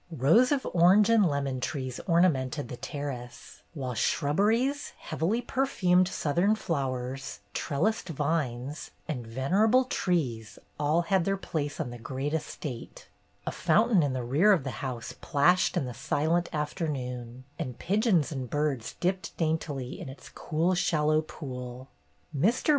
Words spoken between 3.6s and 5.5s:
while shrubberies, heavily